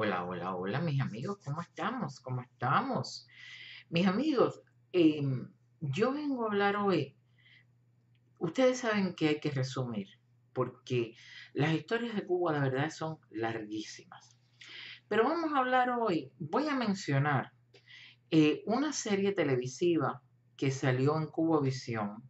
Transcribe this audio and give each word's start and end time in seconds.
Hola, 0.00 0.24
hola, 0.24 0.54
hola, 0.54 0.80
mis 0.80 1.00
amigos, 1.00 1.38
¿cómo 1.44 1.60
estamos? 1.60 2.20
¿Cómo 2.20 2.40
estamos? 2.40 3.26
Mis 3.90 4.06
amigos, 4.06 4.62
em, 4.92 5.52
yo 5.80 6.12
vengo 6.12 6.44
a 6.44 6.46
hablar 6.46 6.76
hoy. 6.76 7.16
Ustedes 8.38 8.78
saben 8.78 9.16
que 9.16 9.26
hay 9.26 9.40
que 9.40 9.50
resumir, 9.50 10.06
porque 10.52 11.16
las 11.52 11.74
historias 11.74 12.14
de 12.14 12.24
Cuba, 12.24 12.52
la 12.52 12.60
verdad, 12.60 12.90
son 12.90 13.18
larguísimas. 13.30 14.38
Pero 15.08 15.24
vamos 15.24 15.52
a 15.52 15.58
hablar 15.58 15.90
hoy, 15.90 16.30
voy 16.38 16.68
a 16.68 16.76
mencionar 16.76 17.50
eh, 18.30 18.62
una 18.66 18.92
serie 18.92 19.32
televisiva 19.32 20.22
que 20.56 20.70
salió 20.70 21.18
en 21.18 21.26
Cuba 21.26 21.60
Visión, 21.60 22.22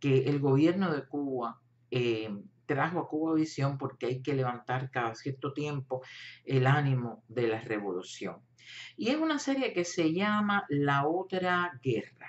que 0.00 0.24
el 0.24 0.38
gobierno 0.38 0.92
de 0.92 1.08
Cuba 1.08 1.62
em, 1.90 2.49
trajo 2.70 3.00
a 3.00 3.08
Cuba 3.08 3.34
Visión 3.34 3.78
porque 3.78 4.06
hay 4.06 4.22
que 4.22 4.32
levantar 4.32 4.92
cada 4.92 5.16
cierto 5.16 5.52
tiempo 5.52 6.02
el 6.44 6.68
ánimo 6.68 7.24
de 7.26 7.48
la 7.48 7.60
revolución. 7.60 8.36
Y 8.96 9.08
es 9.08 9.16
una 9.16 9.40
serie 9.40 9.72
que 9.72 9.84
se 9.84 10.12
llama 10.12 10.66
La 10.68 11.08
Otra 11.08 11.72
Guerra. 11.82 12.28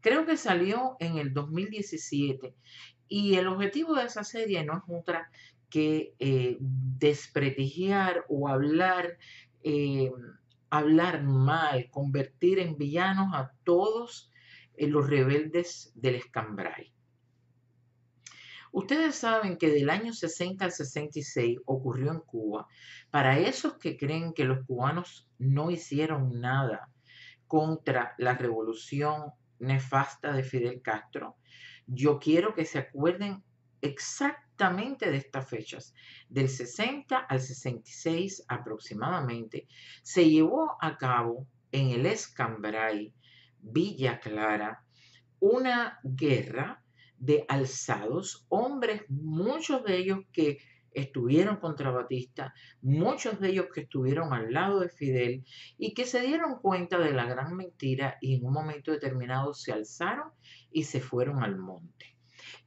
Creo 0.00 0.26
que 0.26 0.36
salió 0.36 0.96
en 0.98 1.18
el 1.18 1.32
2017 1.32 2.52
y 3.06 3.36
el 3.36 3.46
objetivo 3.46 3.94
de 3.94 4.06
esa 4.06 4.24
serie 4.24 4.64
no 4.64 4.78
es 4.78 4.82
otra 4.88 5.30
que 5.70 6.14
eh, 6.18 6.56
desprestigiar 6.58 8.24
o 8.28 8.48
hablar, 8.48 9.18
eh, 9.62 10.10
hablar 10.68 11.22
mal, 11.22 11.88
convertir 11.92 12.58
en 12.58 12.76
villanos 12.76 13.32
a 13.34 13.52
todos 13.62 14.32
eh, 14.76 14.88
los 14.88 15.08
rebeldes 15.08 15.92
del 15.94 16.16
Escambray. 16.16 16.93
Ustedes 18.74 19.14
saben 19.14 19.56
que 19.56 19.70
del 19.70 19.88
año 19.88 20.12
60 20.12 20.64
al 20.64 20.72
66 20.72 21.60
ocurrió 21.64 22.10
en 22.10 22.18
Cuba. 22.18 22.66
Para 23.08 23.38
esos 23.38 23.78
que 23.78 23.96
creen 23.96 24.32
que 24.32 24.42
los 24.42 24.66
cubanos 24.66 25.28
no 25.38 25.70
hicieron 25.70 26.40
nada 26.40 26.90
contra 27.46 28.16
la 28.18 28.34
revolución 28.34 29.30
nefasta 29.60 30.32
de 30.32 30.42
Fidel 30.42 30.82
Castro, 30.82 31.36
yo 31.86 32.18
quiero 32.18 32.52
que 32.52 32.64
se 32.64 32.80
acuerden 32.80 33.44
exactamente 33.80 35.08
de 35.08 35.18
estas 35.18 35.48
fechas. 35.48 35.94
Del 36.28 36.48
60 36.48 37.16
al 37.16 37.40
66 37.40 38.44
aproximadamente, 38.48 39.68
se 40.02 40.28
llevó 40.28 40.76
a 40.80 40.96
cabo 40.96 41.46
en 41.70 41.90
el 41.90 42.06
Escambray, 42.06 43.14
Villa 43.60 44.18
Clara, 44.18 44.84
una 45.38 46.00
guerra 46.02 46.83
de 47.18 47.44
alzados, 47.48 48.46
hombres, 48.48 49.02
muchos 49.08 49.84
de 49.84 49.96
ellos 49.96 50.20
que 50.32 50.58
estuvieron 50.94 51.56
contra 51.56 51.90
Batista, 51.90 52.54
muchos 52.80 53.40
de 53.40 53.50
ellos 53.50 53.66
que 53.74 53.82
estuvieron 53.82 54.32
al 54.32 54.52
lado 54.52 54.80
de 54.80 54.88
Fidel 54.88 55.44
y 55.76 55.92
que 55.92 56.06
se 56.06 56.20
dieron 56.20 56.60
cuenta 56.60 56.98
de 56.98 57.12
la 57.12 57.26
gran 57.26 57.56
mentira 57.56 58.16
y 58.20 58.36
en 58.36 58.46
un 58.46 58.52
momento 58.52 58.92
determinado 58.92 59.54
se 59.54 59.72
alzaron 59.72 60.30
y 60.70 60.84
se 60.84 61.00
fueron 61.00 61.42
al 61.42 61.56
monte. 61.56 62.16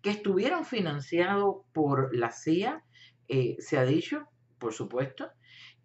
Que 0.02 0.09
estuvieron 0.12 0.66
financiados 0.66 1.64
por 1.73 2.16
la 2.16 2.32
CIA, 2.32 2.84
eh, 3.30 3.56
se 3.59 3.78
ha 3.78 3.86
dicho, 3.86 4.28
por 4.59 4.73
supuesto, 4.73 5.30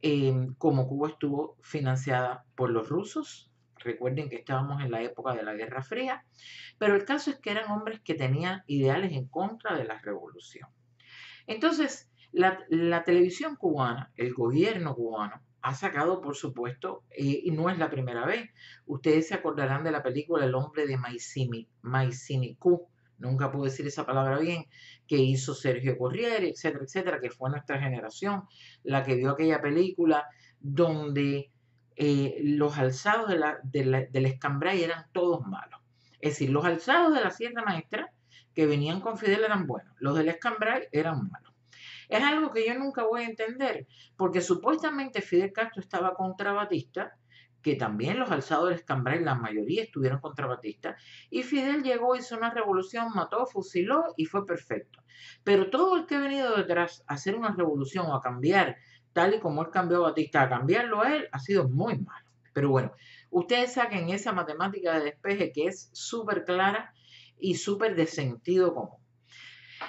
eh, 0.02 0.34
como 0.58 0.88
Cuba 0.88 1.10
estuvo 1.10 1.56
financiada 1.62 2.44
por 2.56 2.70
los 2.70 2.88
rusos, 2.88 3.51
Recuerden 3.84 4.28
que 4.28 4.36
estábamos 4.36 4.82
en 4.82 4.90
la 4.90 5.02
época 5.02 5.34
de 5.34 5.42
la 5.42 5.54
Guerra 5.54 5.82
Fría, 5.82 6.24
pero 6.78 6.94
el 6.94 7.04
caso 7.04 7.30
es 7.30 7.38
que 7.38 7.50
eran 7.50 7.70
hombres 7.70 8.00
que 8.00 8.14
tenían 8.14 8.62
ideales 8.66 9.12
en 9.12 9.26
contra 9.26 9.76
de 9.76 9.84
la 9.84 9.98
revolución. 9.98 10.68
Entonces, 11.46 12.10
la, 12.32 13.04
televisión 13.04 13.56
cubana, 13.56 14.12
el 14.16 14.32
gobierno 14.32 14.94
cubano, 14.94 15.42
ha 15.60 15.74
sacado, 15.74 16.20
por 16.20 16.34
supuesto, 16.34 17.04
eh, 17.10 17.42
y 17.44 17.50
no 17.52 17.70
es 17.70 17.78
la 17.78 17.90
primera 17.90 18.26
vez, 18.26 18.50
ustedes 18.86 19.28
se 19.28 19.34
acordarán 19.34 19.84
de 19.84 19.92
la 19.92 20.02
película 20.02 20.44
El 20.44 20.54
hombre 20.54 20.86
de 20.86 20.98
Maicinicú, 21.82 22.88
nunca 23.18 23.52
puedo 23.52 23.66
decir 23.66 23.86
esa 23.86 24.04
palabra 24.04 24.38
bien, 24.38 24.66
que 25.06 25.16
hizo 25.16 25.54
Sergio 25.54 25.96
Corriere, 25.96 26.48
etcétera, 26.48 26.84
etcétera, 26.84 27.20
que 27.20 27.30
fue 27.30 27.50
nuestra 27.50 27.78
generación 27.78 28.42
la 28.82 29.04
que 29.04 29.14
vio 29.14 29.30
aquella 29.30 29.60
película 29.60 30.26
donde 30.58 31.52
eh, 32.04 32.40
los 32.42 32.78
alzados 32.78 33.30
del 33.62 34.26
escambray 34.26 34.82
eran 34.82 35.06
todos 35.12 35.46
malos. 35.46 35.80
Es 36.18 36.32
decir, 36.32 36.50
los 36.50 36.64
alzados 36.64 37.14
de 37.14 37.20
la 37.20 37.30
Sierra 37.30 37.62
Maestra 37.62 38.12
que 38.56 38.66
venían 38.66 39.00
con 39.00 39.18
Fidel 39.18 39.44
eran 39.44 39.68
buenos, 39.68 39.94
los 40.00 40.16
del 40.16 40.28
escambray 40.28 40.88
eran 40.90 41.30
malos. 41.30 41.54
Es 42.08 42.24
algo 42.24 42.50
que 42.50 42.66
yo 42.66 42.74
nunca 42.74 43.04
voy 43.04 43.22
a 43.22 43.26
entender, 43.26 43.86
porque 44.16 44.40
supuestamente 44.40 45.22
Fidel 45.22 45.52
Castro 45.52 45.80
estaba 45.80 46.14
contra 46.14 46.52
Batista, 46.52 47.16
que 47.62 47.76
también 47.76 48.18
los 48.18 48.32
alzados 48.32 48.70
del 48.70 48.78
escambray, 48.78 49.20
la 49.20 49.36
mayoría 49.36 49.84
estuvieron 49.84 50.20
contra 50.20 50.48
Batista, 50.48 50.96
y 51.30 51.44
Fidel 51.44 51.84
llegó, 51.84 52.16
hizo 52.16 52.36
una 52.36 52.50
revolución, 52.50 53.12
mató, 53.14 53.46
fusiló 53.46 54.12
y 54.16 54.24
fue 54.24 54.44
perfecto. 54.44 55.04
Pero 55.44 55.70
todo 55.70 55.96
el 55.96 56.06
que 56.06 56.16
ha 56.16 56.20
venido 56.20 56.56
detrás 56.56 57.04
a 57.06 57.14
hacer 57.14 57.36
una 57.36 57.54
revolución 57.54 58.06
o 58.06 58.16
a 58.16 58.20
cambiar 58.20 58.76
tal 59.12 59.34
y 59.34 59.40
como 59.40 59.62
él 59.62 59.70
cambió 59.70 59.98
a 59.98 60.10
Batista, 60.10 60.42
a 60.42 60.48
cambiarlo 60.48 61.02
a 61.02 61.14
él 61.16 61.28
ha 61.32 61.38
sido 61.38 61.68
muy 61.68 61.98
malo. 61.98 62.26
Pero 62.52 62.68
bueno, 62.70 62.92
ustedes 63.30 63.74
saquen 63.74 64.10
esa 64.10 64.32
matemática 64.32 64.98
de 64.98 65.04
despeje 65.04 65.52
que 65.52 65.66
es 65.66 65.90
súper 65.92 66.44
clara 66.44 66.94
y 67.38 67.54
súper 67.56 67.96
de 67.96 68.06
sentido 68.06 68.74
común. 68.74 68.98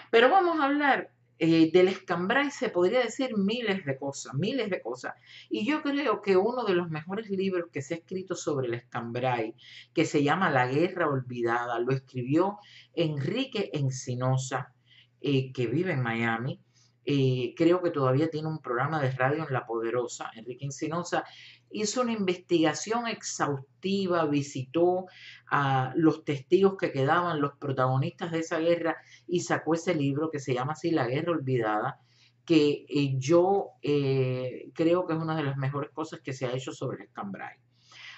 Pero 0.09 0.29
vamos 0.29 0.59
a 0.59 0.65
hablar 0.65 1.11
eh, 1.39 1.71
del 1.71 1.89
escambray, 1.89 2.51
se 2.51 2.69
podría 2.69 2.99
decir 2.99 3.35
miles 3.35 3.85
de 3.85 3.97
cosas, 3.97 4.33
miles 4.33 4.69
de 4.69 4.81
cosas. 4.81 5.13
Y 5.49 5.65
yo 5.65 5.81
creo 5.81 6.21
que 6.21 6.37
uno 6.37 6.63
de 6.63 6.73
los 6.73 6.89
mejores 6.89 7.29
libros 7.29 7.69
que 7.71 7.81
se 7.81 7.95
ha 7.95 7.97
escrito 7.97 8.35
sobre 8.35 8.67
el 8.67 8.75
escambray, 8.75 9.55
que 9.93 10.05
se 10.05 10.23
llama 10.23 10.49
La 10.49 10.67
Guerra 10.67 11.07
Olvidada, 11.07 11.79
lo 11.79 11.91
escribió 11.91 12.59
Enrique 12.93 13.71
Encinosa, 13.73 14.73
eh, 15.21 15.51
que 15.51 15.67
vive 15.67 15.93
en 15.93 16.01
Miami, 16.01 16.61
eh, 17.05 17.53
creo 17.57 17.81
que 17.81 17.91
todavía 17.91 18.29
tiene 18.29 18.47
un 18.47 18.59
programa 18.59 19.01
de 19.01 19.11
radio 19.11 19.45
en 19.45 19.53
La 19.53 19.65
Poderosa, 19.65 20.31
Enrique 20.35 20.65
Encinosa, 20.65 21.25
hizo 21.69 22.01
una 22.01 22.13
investigación 22.13 23.07
exhaustiva, 23.07 24.25
visitó 24.25 25.07
a 25.49 25.93
los 25.95 26.23
testigos 26.23 26.77
que 26.77 26.91
quedaban, 26.91 27.41
los 27.41 27.57
protagonistas 27.57 28.31
de 28.31 28.39
esa 28.39 28.59
guerra 28.59 28.95
y 29.27 29.41
sacó 29.41 29.73
ese 29.73 29.95
libro 29.95 30.29
que 30.31 30.39
se 30.39 30.53
llama 30.53 30.73
así 30.73 30.91
La 30.91 31.07
Guerra 31.07 31.31
Olvidada, 31.31 31.99
que 32.45 32.85
eh, 32.87 33.13
yo 33.17 33.71
eh, 33.81 34.69
creo 34.73 35.05
que 35.05 35.13
es 35.13 35.19
una 35.19 35.35
de 35.35 35.43
las 35.43 35.57
mejores 35.57 35.91
cosas 35.91 36.21
que 36.21 36.33
se 36.33 36.45
ha 36.45 36.53
hecho 36.53 36.71
sobre 36.71 36.97
el 36.97 37.03
Escambray. 37.03 37.57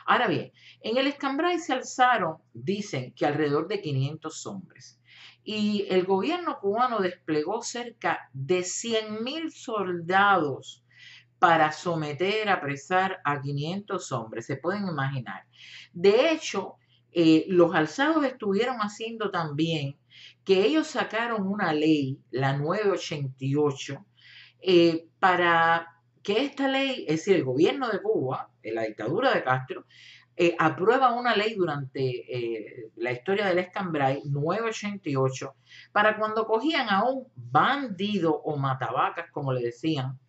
Ahora 0.07 0.28
bien, 0.28 0.51
en 0.81 0.97
el 0.97 1.07
Escambray 1.07 1.57
se 1.57 1.74
alzaron, 1.74 2.38
dicen 2.53 3.13
que 3.13 3.25
alrededor 3.25 3.68
de 3.68 3.81
500 3.81 4.45
hombres 4.45 5.00
y 5.45 5.85
el 5.89 6.06
gobierno 6.06 6.57
cubano 6.59 7.00
desplegó 7.00 7.61
cerca 7.61 8.29
de 8.33 8.61
100.000 8.61 9.51
soldados 9.51 10.83
para 11.38 11.72
someter, 11.72 12.50
apresar 12.50 13.19
a 13.23 13.39
500 13.39 14.11
hombres, 14.11 14.47
se 14.47 14.57
pueden 14.57 14.88
imaginar. 14.88 15.45
De 15.94 16.31
hecho, 16.31 16.78
eh, 17.11 17.45
los 17.47 17.75
alzados 17.75 18.25
estuvieron 18.25 18.78
haciendo 18.79 19.29
también 19.29 19.97
que 20.44 20.66
ellos 20.66 20.88
sacaron 20.88 21.47
una 21.47 21.73
ley, 21.73 22.19
la 22.31 22.57
988, 22.57 24.03
eh, 24.62 25.07
para 25.19 25.95
que 26.23 26.44
esta 26.44 26.67
ley, 26.67 27.06
es 27.07 27.17
decir, 27.17 27.35
el 27.35 27.44
gobierno 27.44 27.88
de 27.89 28.01
Cuba, 28.01 28.50
la 28.63 28.81
dictadura 28.81 29.31
de 29.31 29.44
Castro, 29.44 29.85
eh, 30.38 30.56
aprueba 30.59 31.13
una 31.13 31.35
ley 31.35 31.56
durante 31.56 32.01
eh, 32.01 32.91
la 32.97 33.12
historia 33.12 33.47
del 33.47 33.59
Escambray 33.59 34.22
988 34.25 35.56
para 35.94 36.18
cuando 36.18 36.46
cogían 36.46 36.90
a 36.90 37.03
un 37.06 37.28
bandido 37.35 38.34
o 38.34 38.57
matabacas, 38.57 39.31
como 39.31 39.53
le 39.53 39.62
decían, 39.62 40.19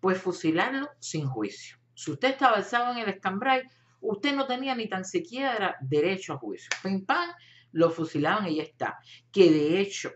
pues 0.00 0.20
fusilarlo 0.20 0.90
sin 0.98 1.26
juicio. 1.26 1.78
Si 1.94 2.10
usted 2.10 2.30
estaba 2.30 2.56
alzado 2.56 2.92
en 2.92 2.98
el 2.98 3.08
Escambray, 3.08 3.62
usted 4.00 4.34
no 4.34 4.46
tenía 4.46 4.74
ni 4.74 4.88
tan 4.88 5.04
siquiera 5.04 5.76
derecho 5.80 6.34
a 6.34 6.38
juicio. 6.38 6.68
Pim 6.82 7.06
pam, 7.06 7.30
lo 7.72 7.90
fusilaban 7.90 8.48
y 8.48 8.56
ya 8.56 8.62
está. 8.64 8.98
Que 9.32 9.50
de 9.50 9.80
hecho 9.80 10.12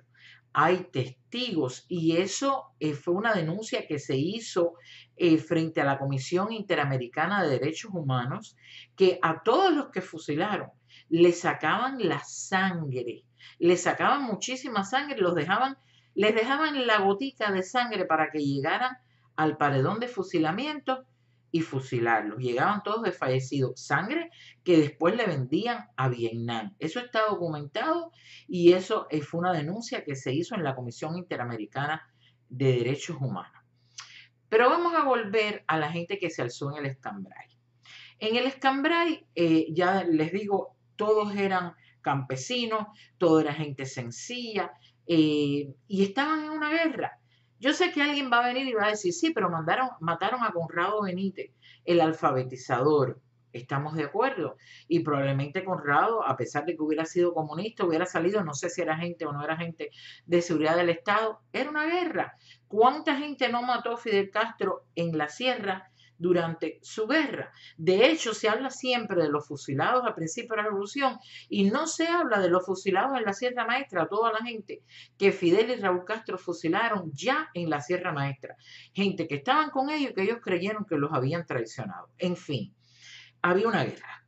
hay 0.52 0.84
testigos. 0.93 1.84
Y 1.88 2.16
eso 2.16 2.75
eh, 2.81 2.94
fue 2.94 3.14
una 3.14 3.34
denuncia 3.34 3.87
que 3.87 3.99
se 3.99 4.16
hizo 4.16 4.75
eh, 5.16 5.38
frente 5.38 5.81
a 5.81 5.84
la 5.84 5.99
Comisión 5.99 6.52
Interamericana 6.52 7.43
de 7.43 7.50
Derechos 7.50 7.93
Humanos 7.93 8.56
que 8.96 9.19
a 9.22 9.43
todos 9.43 9.72
los 9.72 9.90
que 9.90 10.02
fusilaron 10.02 10.70
le 11.08 11.32
sacaban 11.32 12.08
la 12.08 12.22
sangre, 12.25 13.25
le 13.58 13.76
sacaban 13.76 14.25
muchísima 14.25 14.84
sangre, 14.84 15.19
los 15.19 15.34
dejaban, 15.34 15.76
les 16.14 16.34
dejaban 16.34 16.87
la 16.87 16.98
gotica 16.98 17.50
de 17.52 17.62
sangre 17.62 18.05
para 18.05 18.31
que 18.31 18.38
llegaran 18.38 18.96
al 19.37 19.56
paredón 19.56 20.00
de 20.00 20.08
fusilamiento 20.08 21.05
y 21.52 21.60
fusilarlos. 21.60 22.38
Llegaban 22.38 22.82
todos 22.82 23.02
desfallecidos. 23.02 23.81
Sangre 23.81 24.31
que 24.64 24.78
después 24.78 25.14
le 25.14 25.26
vendían 25.26 25.87
a 25.96 26.08
Vietnam. 26.08 26.75
Eso 26.78 26.99
está 26.99 27.26
documentado 27.28 28.10
y 28.49 28.72
eso 28.72 29.06
eh, 29.10 29.20
fue 29.20 29.40
una 29.40 29.52
denuncia 29.52 30.02
que 30.02 30.16
se 30.16 30.32
hizo 30.32 30.54
en 30.54 30.64
la 30.64 30.75
Comisión 30.75 31.16
Interamericana 31.16 32.02
de 32.49 32.78
Derechos 32.78 33.19
Humanos. 33.20 33.62
Pero 34.49 34.69
vamos 34.69 34.94
a 34.94 35.04
volver 35.04 35.62
a 35.66 35.78
la 35.78 35.93
gente 35.93 36.19
que 36.19 36.31
se 36.31 36.43
alzó 36.43 36.72
en 36.72 36.78
el 36.78 36.90
Escambray. 36.90 37.49
En 38.19 38.37
el 38.37 38.46
Escambray, 38.46 39.26
eh, 39.34 39.66
ya 39.72 40.05
les 40.05 40.32
digo, 40.32 40.76
todos 40.96 41.34
eran 41.37 41.75
campesinos, 42.00 42.87
todo 43.19 43.40
era 43.40 43.52
gente 43.52 43.87
sencilla 43.87 44.72
eh, 45.06 45.75
y 45.87 46.02
estaban 46.02 46.44
en 46.44 46.50
una 46.50 46.70
guerra. 46.70 47.19
Yo 47.62 47.72
sé 47.72 47.92
que 47.92 48.02
alguien 48.02 48.28
va 48.28 48.40
a 48.40 48.48
venir 48.48 48.66
y 48.66 48.72
va 48.72 48.86
a 48.86 48.90
decir, 48.90 49.12
sí, 49.12 49.30
pero 49.30 49.48
mandaron, 49.48 49.90
mataron 50.00 50.42
a 50.42 50.50
Conrado 50.50 51.02
Benítez, 51.02 51.52
el 51.84 52.00
alfabetizador. 52.00 53.20
Estamos 53.52 53.94
de 53.94 54.02
acuerdo. 54.02 54.56
Y 54.88 54.98
probablemente 55.04 55.64
Conrado, 55.64 56.26
a 56.26 56.36
pesar 56.36 56.64
de 56.64 56.74
que 56.74 56.82
hubiera 56.82 57.04
sido 57.04 57.32
comunista, 57.32 57.84
hubiera 57.84 58.04
salido, 58.04 58.42
no 58.42 58.52
sé 58.52 58.68
si 58.68 58.82
era 58.82 58.96
gente 58.96 59.26
o 59.26 59.32
no 59.32 59.44
era 59.44 59.56
gente 59.56 59.92
de 60.26 60.42
seguridad 60.42 60.74
del 60.74 60.88
Estado, 60.88 61.38
era 61.52 61.70
una 61.70 61.86
guerra. 61.86 62.36
¿Cuánta 62.66 63.16
gente 63.16 63.48
no 63.48 63.62
mató 63.62 63.96
Fidel 63.96 64.30
Castro 64.30 64.86
en 64.96 65.16
la 65.16 65.28
sierra 65.28 65.91
durante 66.22 66.78
su 66.82 67.06
guerra. 67.06 67.52
De 67.76 68.06
hecho, 68.06 68.32
se 68.32 68.48
habla 68.48 68.70
siempre 68.70 69.20
de 69.20 69.28
los 69.28 69.46
fusilados 69.46 70.04
al 70.04 70.14
principio 70.14 70.50
de 70.50 70.62
la 70.62 70.69
revolución 70.69 71.19
y 71.48 71.64
no 71.64 71.86
se 71.86 72.06
habla 72.06 72.38
de 72.38 72.48
los 72.48 72.64
fusilados 72.64 73.19
en 73.19 73.24
la 73.24 73.32
Sierra 73.32 73.66
Maestra, 73.66 74.08
toda 74.08 74.32
la 74.32 74.38
gente 74.38 74.82
que 75.19 75.32
Fidel 75.32 75.70
y 75.70 75.76
Raúl 75.76 76.04
Castro 76.04 76.38
fusilaron 76.38 77.10
ya 77.12 77.50
en 77.54 77.69
la 77.69 77.80
Sierra 77.80 78.12
Maestra. 78.12 78.56
Gente 78.94 79.26
que 79.26 79.34
estaban 79.34 79.70
con 79.70 79.90
ellos 79.90 80.12
y 80.12 80.14
que 80.14 80.22
ellos 80.22 80.38
creyeron 80.40 80.84
que 80.84 80.96
los 80.96 81.12
habían 81.12 81.44
traicionado. 81.44 82.08
En 82.19 82.36
fin, 82.36 82.72
había 83.42 83.66
una 83.66 83.84
guerra. 83.84 84.24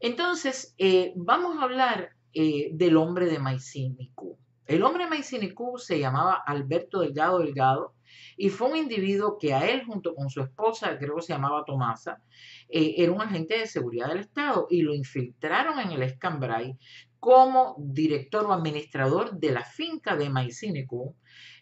Entonces, 0.00 0.74
eh, 0.78 1.12
vamos 1.16 1.58
a 1.58 1.64
hablar 1.64 2.16
eh, 2.32 2.70
del 2.72 2.96
hombre 2.96 3.26
de 3.26 3.38
Maicinicú. 3.38 4.38
El 4.70 4.84
hombre 4.84 5.08
Maicinicú 5.08 5.78
se 5.78 5.98
llamaba 5.98 6.44
Alberto 6.46 7.00
Delgado 7.00 7.40
Delgado 7.40 7.96
y 8.36 8.50
fue 8.50 8.70
un 8.70 8.76
individuo 8.76 9.36
que 9.36 9.52
a 9.52 9.68
él, 9.68 9.84
junto 9.84 10.14
con 10.14 10.30
su 10.30 10.42
esposa, 10.42 10.96
creo 10.96 11.16
que 11.16 11.22
se 11.22 11.32
llamaba 11.32 11.64
Tomasa, 11.64 12.22
eh, 12.68 12.94
era 12.98 13.10
un 13.10 13.20
agente 13.20 13.58
de 13.58 13.66
seguridad 13.66 14.06
del 14.06 14.20
Estado 14.20 14.68
y 14.70 14.82
lo 14.82 14.94
infiltraron 14.94 15.80
en 15.80 15.90
el 15.90 16.04
Escambray 16.04 16.78
como 17.18 17.74
director 17.80 18.46
o 18.46 18.52
administrador 18.52 19.32
de 19.40 19.50
la 19.50 19.64
finca 19.64 20.14
de 20.14 20.30
Maicinecu 20.30 21.16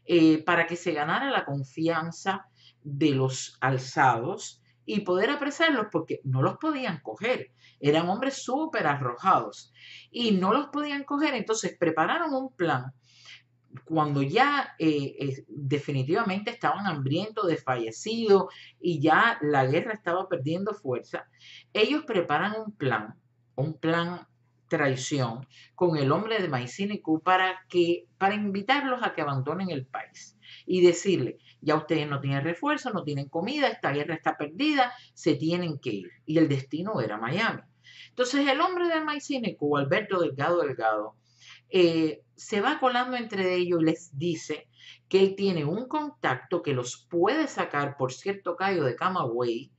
eh, 0.05 0.45
para 0.45 0.67
que 0.67 0.77
se 0.77 0.93
ganara 0.93 1.31
la 1.31 1.47
confianza 1.47 2.51
de 2.83 3.13
los 3.13 3.57
alzados 3.63 4.61
y 4.89 5.01
poder 5.01 5.29
apresarlos 5.29 5.89
porque 5.93 6.21
no 6.25 6.41
los 6.41 6.57
podían 6.57 7.01
coger. 7.01 7.53
Eran 7.79 8.09
hombres 8.09 8.43
súper 8.43 8.87
arrojados 8.87 9.71
y 10.11 10.31
no 10.31 10.51
los 10.55 10.69
podían 10.69 11.05
coger. 11.05 11.35
Entonces 11.35 11.77
prepararon 11.79 12.33
un 12.35 12.51
plan 12.57 12.95
cuando 13.85 14.23
ya 14.23 14.75
eh, 14.79 15.45
definitivamente 15.47 16.51
estaban 16.51 16.87
hambrientos, 16.87 17.47
desfallecidos 17.49 18.47
y 18.81 18.99
ya 18.99 19.39
la 19.43 19.67
guerra 19.67 19.93
estaba 19.93 20.27
perdiendo 20.27 20.73
fuerza, 20.73 21.29
ellos 21.75 22.05
preparan 22.07 22.55
un 22.59 22.73
plan, 22.75 23.15
un 23.57 23.75
plan 23.75 24.27
traición 24.69 25.47
con 25.75 25.99
el 25.99 26.13
hombre 26.13 26.41
de 26.41 26.49
Maicinicu 26.49 27.23
para 27.23 27.61
que 27.69 28.07
para 28.17 28.35
invitarlos 28.35 29.03
a 29.03 29.13
que 29.13 29.21
abandonen 29.21 29.69
el 29.69 29.87
país 29.87 30.38
y 30.69 30.83
decirle, 30.83 31.39
ya 31.61 31.77
ustedes 31.77 32.09
no 32.09 32.21
tienen 32.21 32.45
refuerzo, 32.45 32.91
no 32.91 33.03
tienen 33.03 33.29
comida, 33.29 33.69
esta 33.69 33.91
guerra 33.91 34.15
está 34.15 34.37
perdida, 34.37 34.93
se 35.15 35.35
tienen 35.35 35.79
que 35.79 35.91
ir. 35.91 36.11
Y 36.27 36.39
el 36.39 36.49
destino 36.49 37.01
era 37.01 37.17
Miami. 37.17 37.63
Entonces 38.11 38.47
el 38.47 38.61
hombre 38.61 38.89
de 38.89 39.01
Maicinicu, 39.01 39.77
Alberto 39.77 40.21
Delgado 40.21 40.61
Delgado, 40.61 41.15
eh, 41.71 42.23
se 42.37 42.61
va 42.61 42.79
colando 42.79 43.17
entre 43.17 43.55
ellos 43.55 43.81
y 43.81 43.85
les 43.85 44.19
dice 44.19 44.69
que 45.09 45.21
él 45.21 45.35
tiene 45.37 45.65
un 45.65 45.89
contacto 45.89 46.63
que 46.63 46.75
los 46.75 47.07
puede 47.11 47.47
sacar 47.49 47.97
por 47.97 48.13
cierto 48.13 48.57
callo 48.57 48.85
de 48.85 48.95
Camagüey, 48.95 49.73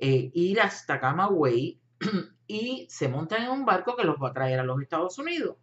eh, 0.00 0.30
ir 0.32 0.60
hasta 0.60 1.00
Camagüey 1.00 1.78
y 2.46 2.86
se 2.88 3.08
montan 3.08 3.44
en 3.44 3.50
un 3.50 3.64
barco 3.64 3.94
que 3.94 4.04
los 4.04 4.16
va 4.16 4.30
a 4.30 4.34
traer 4.34 4.60
a 4.60 4.64
los 4.64 4.80
Estados 4.80 5.18
Unidos. 5.18 5.56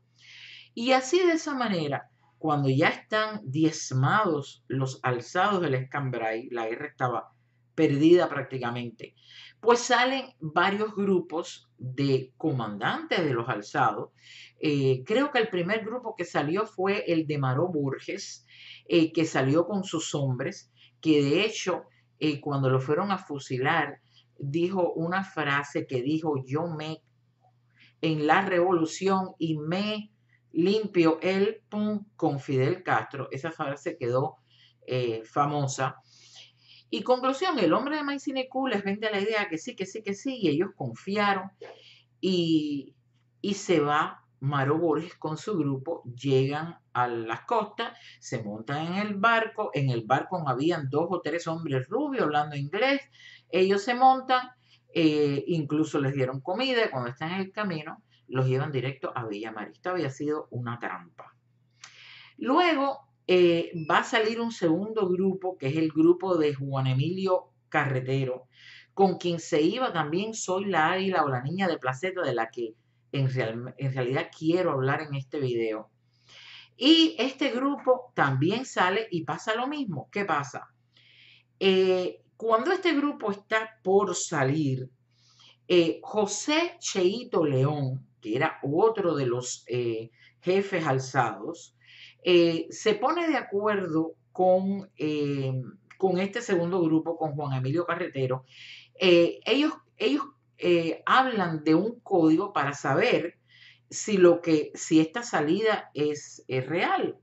Y 0.74 0.92
así 0.92 1.20
de 1.20 1.34
esa 1.34 1.56
manera, 1.56 2.10
cuando 2.38 2.70
ya 2.70 2.90
están 2.90 3.42
diezmados 3.44 4.64
los 4.68 5.00
alzados 5.04 5.62
del 5.62 5.76
Escambray, 5.76 6.50
la 6.52 6.68
guerra 6.68 6.88
estaba 6.88 7.32
perdida 7.74 8.28
prácticamente, 8.28 9.16
pues 9.60 9.80
salen 9.80 10.26
varios 10.40 10.96
grupos 10.96 11.70
de 11.78 12.34
comandantes 12.38 13.24
de 13.24 13.34
los 13.34 13.48
alzados. 13.48 14.10
Eh, 14.60 15.04
creo 15.06 15.32
que 15.32 15.40
el 15.40 15.50
primer 15.50 15.86
grupo 15.86 16.16
que 16.16 16.26
salió 16.26 16.66
fue 16.66 17.04
el 17.08 17.28
de 17.28 17.38
Maró 17.38 17.68
Burges, 17.68 18.46
eh, 18.88 19.12
que 19.12 19.26
salió 19.26 19.68
con 19.68 19.84
sus 19.84 20.16
hombres, 20.16 20.72
que 21.02 21.22
de 21.22 21.46
hecho 21.46 21.84
eh, 22.20 22.42
cuando 22.42 22.70
lo 22.70 22.80
fueron 22.80 23.12
a 23.12 23.20
fusilar, 23.20 24.00
dijo 24.40 24.94
una 24.94 25.24
frase 25.24 25.86
que 25.86 26.02
dijo, 26.02 26.44
yo 26.46 26.68
me 26.68 27.04
en 28.02 28.28
la 28.28 28.42
revolución 28.42 29.34
y 29.40 29.58
me 29.58 30.12
limpio 30.52 31.20
el 31.22 31.62
con 32.16 32.40
Fidel 32.40 32.84
Castro. 32.84 33.28
Esa 33.32 33.52
frase 33.52 33.98
quedó 33.98 34.38
famosa. 35.26 35.98
Y 36.90 37.04
conclusión, 37.04 37.60
el 37.60 37.74
hombre 37.74 37.98
de 37.98 38.04
Maicinecú 38.04 38.68
les 38.68 38.84
vende 38.84 39.12
la 39.12 39.20
idea 39.20 39.50
que 39.50 39.58
sí, 39.58 39.76
que 39.76 39.86
sí, 39.86 40.02
que 40.02 40.14
sí, 40.14 40.38
y 40.42 40.48
ellos 40.48 40.70
confiaron. 40.76 41.52
Y, 42.22 42.96
y 43.42 43.54
se 43.56 43.82
va 43.82 44.24
Maro 44.40 44.78
Borges 44.78 45.16
con 45.16 45.38
su 45.38 45.58
grupo, 45.58 46.04
llegan 46.04 46.78
a 46.94 47.08
las 47.08 47.42
costas, 47.42 47.98
se 48.20 48.44
montan 48.44 48.88
en 48.88 48.94
el 48.96 49.16
barco, 49.16 49.72
en 49.74 49.90
el 49.90 50.06
barco 50.06 50.44
habían 50.48 50.90
dos 50.90 51.08
o 51.10 51.22
tres 51.22 51.48
hombres 51.48 51.88
rubios 51.88 52.24
hablando 52.24 52.56
inglés, 52.56 53.02
ellos 53.50 53.82
se 53.82 53.96
montan, 53.96 54.52
eh, 54.94 55.44
incluso 55.48 56.00
les 56.00 56.14
dieron 56.14 56.42
comida, 56.42 56.90
cuando 56.92 57.10
están 57.10 57.32
en 57.32 57.42
el 57.42 57.52
camino, 57.52 58.04
los 58.28 58.48
llevan 58.48 58.72
directo 58.72 59.12
a 59.16 59.26
Villa 59.26 59.52
Marista, 59.52 59.92
había 59.92 60.10
sido 60.10 60.48
una 60.52 60.80
trampa. 60.80 61.36
Luego 62.38 63.00
eh, 63.26 63.72
va 63.90 64.00
a 64.00 64.04
salir 64.04 64.40
un 64.40 64.52
segundo 64.52 65.08
grupo, 65.08 65.58
que 65.58 65.68
es 65.68 65.78
el 65.78 65.92
grupo 65.92 66.38
de 66.38 66.54
Juan 66.54 66.88
Emilio 66.88 67.52
Carretero, 67.70 68.48
con 68.94 69.18
quien 69.18 69.40
se 69.40 69.62
iba 69.62 69.94
también 69.94 70.34
Soy 70.34 70.66
la 70.66 70.92
Águila 70.92 71.24
o 71.24 71.30
la 71.30 71.42
Niña 71.42 71.68
de 71.68 71.78
Placeta, 71.78 72.22
de 72.22 72.34
la 72.34 72.50
que 72.50 72.76
en, 73.12 73.30
en 73.78 73.94
realidad 73.94 74.30
quiero 74.38 74.72
hablar 74.72 75.02
en 75.02 75.16
este 75.16 75.40
video. 75.40 75.90
Y 76.78 77.16
este 77.18 77.50
grupo 77.50 78.12
también 78.14 78.66
sale 78.66 79.08
y 79.10 79.24
pasa 79.24 79.56
lo 79.56 79.68
mismo. 79.68 80.10
¿Qué 80.12 80.26
pasa? 80.26 80.68
Eh, 81.60 82.22
cuando 82.38 82.72
este 82.72 82.94
grupo 82.94 83.32
está 83.32 83.80
por 83.84 84.16
salir, 84.16 84.90
eh, 85.68 86.00
José 86.04 86.78
Cheito 86.80 87.44
León, 87.44 88.07
que 88.22 88.36
era 88.36 88.60
otro 88.64 89.16
de 89.16 89.26
los 89.26 89.66
jefes 90.42 90.86
alzados, 90.86 91.78
eh, 92.24 92.68
se 92.72 92.94
pone 92.94 93.28
de 93.28 93.38
acuerdo 93.38 94.16
con, 94.32 94.90
eh, 94.98 95.54
con 95.98 96.20
este 96.20 96.42
segundo 96.42 96.82
grupo, 96.82 97.18
con 97.18 97.34
Juan 97.36 97.54
Emilio 97.54 97.86
Carretero. 97.86 98.44
Eh, 99.00 99.40
ellos 99.46 99.74
ellos 99.98 100.26
hablan 101.06 101.64
de 101.64 101.76
un 101.76 102.00
código 102.02 102.52
para 102.52 102.74
saber 102.74 103.38
si, 103.90 104.18
lo 104.18 104.42
que, 104.42 104.72
si 104.76 105.00
esta 105.00 105.24
salida 105.24 105.90
es, 105.94 106.44
real. 106.48 107.18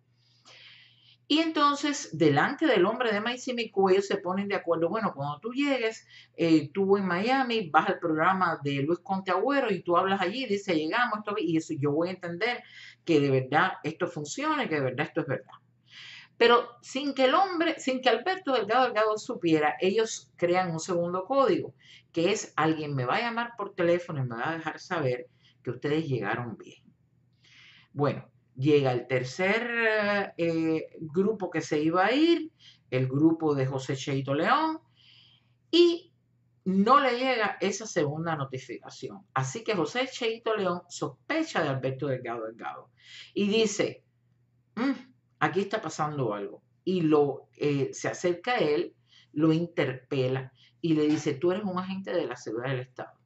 Y 1.27 1.39
entonces, 1.39 2.11
delante 2.13 2.67
del 2.67 2.85
hombre 2.85 3.13
de 3.13 3.21
Maicimico, 3.21 3.89
ellos 3.89 4.07
se 4.07 4.19
ponen 4.19 4.47
de 4.49 4.57
acuerdo, 4.57 4.91
bueno, 4.91 5.15
cuando 5.15 5.39
tú 5.41 5.53
llegues, 5.53 6.07
tú 6.75 6.99
en 6.99 7.07
Miami, 7.07 7.71
vas 7.71 7.89
al 7.89 7.99
programa 7.99 8.61
de 8.63 8.83
Luis 8.83 8.99
Conte 8.99 9.31
Agüero 9.31 9.73
y 9.73 9.83
tú 9.83 9.97
hablas 9.97 10.21
allí, 10.21 10.45
dice, 10.45 10.75
llegamos, 10.75 11.21
y 11.39 11.57
eso 11.57 11.73
yo 11.79 11.93
voy 11.93 12.09
a 12.09 12.13
entender 12.13 12.63
que 13.07 13.21
de 13.21 13.31
verdad 13.31 13.73
esto 13.83 14.07
funcione, 14.07 14.69
que 14.69 14.75
de 14.75 14.83
verdad 14.83 15.07
esto 15.07 15.23
es 15.23 15.27
verdad. 15.27 15.55
Pero 16.37 16.69
sin 16.83 17.15
que 17.15 17.25
el 17.25 17.35
hombre, 17.35 17.79
sin 17.79 18.03
que 18.03 18.11
Alberto 18.11 18.53
Delgado 18.53 18.85
Delgado 18.85 19.17
supiera, 19.17 19.77
ellos 19.81 20.31
crean 20.37 20.73
un 20.73 20.81
segundo 20.81 21.25
código, 21.25 21.75
que 22.13 22.33
es 22.33 22.53
alguien 22.57 22.95
me 22.95 23.07
va 23.07 23.17
a 23.17 23.21
llamar 23.21 23.53
por 23.57 23.75
teléfono 23.75 24.21
y 24.21 24.29
me 24.29 24.37
va 24.37 24.51
a 24.51 24.57
dejar 24.57 24.79
saber 24.79 25.29
que 25.63 25.71
ustedes 25.71 26.07
llegaron 26.07 26.59
bien. 26.59 26.83
Bueno, 27.93 28.29
llega 28.57 28.93
el 28.93 29.07
tercer 29.07 30.35
eh, 30.37 30.87
grupo 31.01 31.51
que 31.51 31.61
se 31.61 31.81
iba 31.81 32.07
a 32.07 32.13
ir, 32.13 32.51
el 32.91 33.09
grupo 33.09 33.55
de 33.55 33.67
José 33.67 33.97
Cheito 33.97 34.35
León, 34.35 34.81
y 35.71 36.13
no 36.65 37.01
le 37.01 37.19
llega 37.19 37.59
esa 37.61 37.87
segunda 37.87 38.37
notificación. 38.37 39.27
Así 39.35 39.65
que 39.65 39.75
José 39.75 40.09
Cheito 40.11 40.57
León 40.57 40.83
sospecha 40.89 41.63
de 41.63 41.69
Alberto 41.69 42.07
Delgado 42.07 42.47
Delgado 42.47 42.91
y 43.35 43.49
dice, 43.49 44.05
mm, 44.77 44.93
aquí 45.41 45.61
está 45.61 45.83
pasando 45.83 46.33
algo. 46.33 46.63
Y 46.85 47.03
lo, 47.03 47.49
eh, 47.57 47.91
se 47.93 48.09
acerca 48.09 48.53
a 48.53 48.59
él, 48.59 48.95
lo 49.33 49.53
interpela 49.53 50.53
y 50.81 50.95
le 50.95 51.07
dice, 51.07 51.35
tú 51.35 51.53
eres 51.53 51.65
un 51.65 51.79
agente 51.79 52.13
de 52.13 52.27
la 52.27 52.37
seguridad 52.37 52.71
del 52.71 52.81
Estado. 52.81 53.19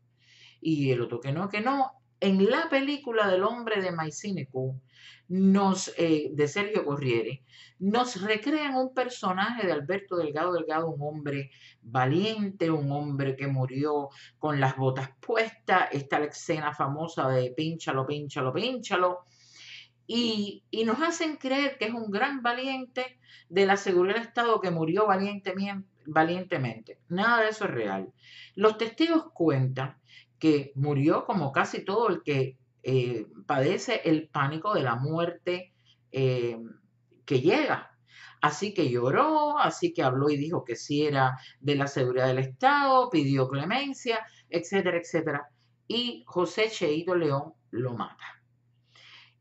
Y 0.61 0.91
el 0.91 1.01
otro 1.01 1.21
que 1.21 1.33
no, 1.33 1.49
que 1.49 1.61
no, 1.61 1.93
en 2.21 2.51
la 2.51 2.69
película 2.69 3.29
del 3.29 3.45
hombre 3.45 3.81
de 3.81 3.93
Maicinecu, 3.93 4.81
nos, 5.29 5.93
eh, 5.99 6.31
de 6.33 6.49
Sergio 6.49 6.85
Corriere, 6.85 7.43
nos 7.79 8.21
recrean 8.23 8.77
un 8.77 8.95
personaje 8.95 9.67
de 9.67 9.73
Alberto 9.73 10.17
Delgado 10.17 10.55
Delgado, 10.55 10.89
un 10.89 11.03
hombre 11.03 11.51
valiente, 11.83 12.71
un 12.71 12.91
hombre 12.91 13.37
que 13.37 13.47
murió 13.47 14.09
con 14.39 14.59
las 14.59 14.77
botas 14.77 15.11
puestas, 15.21 15.89
está 15.93 16.19
la 16.19 16.27
escena 16.27 16.73
famosa 16.73 17.29
de 17.29 17.51
pínchalo, 17.51 18.07
pínchalo, 18.07 18.53
pínchalo, 18.53 19.21
y, 20.07 20.65
y 20.71 20.85
nos 20.85 21.01
hacen 21.03 21.37
creer 21.37 21.77
que 21.77 21.85
es 21.85 21.93
un 21.93 22.11
gran 22.11 22.43
valiente 22.43 23.19
de 23.51 23.67
la 23.67 23.77
seguridad 23.77 24.17
del 24.17 24.25
Estado 24.25 24.61
que 24.61 24.71
murió 24.71 25.07
valientemente. 25.07 26.99
Nada 27.09 27.43
de 27.43 27.51
eso 27.51 27.67
es 27.67 27.71
real. 27.71 28.13
Los 28.55 28.79
testigos 28.79 29.31
cuentan 29.35 29.98
que 30.39 30.73
murió 30.75 31.25
como 31.25 31.53
casi 31.53 31.85
todo 31.85 32.09
el 32.09 32.23
que 32.23 32.59
eh, 32.83 33.27
padece 33.47 34.03
el 34.05 34.29
pánico 34.29 34.75
de 34.75 34.83
la 34.83 34.97
muerte 34.97 35.73
eh, 36.13 36.59
que 37.25 37.41
llega. 37.41 37.91
Así 38.41 38.73
que 38.73 38.89
lloró, 38.89 39.59
así 39.59 39.93
que 39.93 40.03
habló 40.03 40.31
y 40.31 40.37
dijo 40.37 40.65
que 40.65 40.77
sí 40.77 41.05
era 41.05 41.39
de 41.61 41.75
la 41.75 41.89
seguridad 41.89 42.29
del 42.29 42.39
Estado, 42.39 43.11
pidió 43.11 43.49
clemencia, 43.49 44.25
etcétera, 44.49 44.99
etcétera. 44.99 45.49
Y 45.89 46.23
José 46.27 46.71
Cheito 46.71 47.15
León 47.17 47.55
lo 47.71 47.95
mata. 47.95 48.43